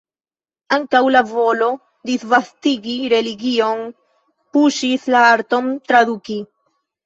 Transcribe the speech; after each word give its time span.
Ankaŭ 0.77 1.01
la 1.15 1.21
volo 1.31 1.67
disvastigi 2.11 2.97
religion 3.15 3.87
puŝis 4.55 5.09
la 5.17 5.25
arton 5.39 5.73
traduki. 5.93 6.45